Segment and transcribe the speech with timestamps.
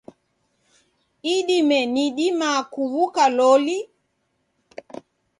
[1.35, 3.77] Idime nidima kuw'uka lolo?